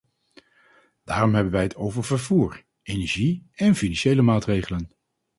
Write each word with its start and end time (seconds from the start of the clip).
Daarom 1.03 1.35
hebben 1.35 1.51
wij 1.53 1.63
het 1.63 1.75
over 1.75 2.03
vervoer, 2.03 2.65
energie 2.81 3.47
en 3.53 3.75
financiële 3.75 4.21
maatregelen. 4.21 4.91